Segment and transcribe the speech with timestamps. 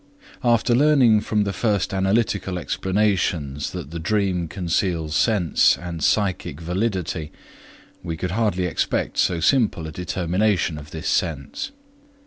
[0.43, 7.31] After learning from the first analytical explanations that the dream conceals sense and psychic validity,
[8.01, 11.69] we could hardly expect so simple a determination of this sense.